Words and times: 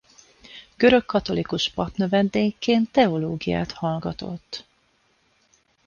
Görögkatolikus 0.77 1.69
papnövendékként 1.69 2.91
teológiát 2.91 3.71
hallgatott. 3.71 4.65